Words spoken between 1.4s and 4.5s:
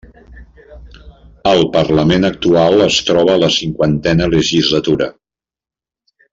El parlament actual es troba en la cinquantena